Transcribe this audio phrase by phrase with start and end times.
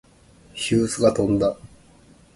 [0.55, 1.55] ヒューズが飛んだ。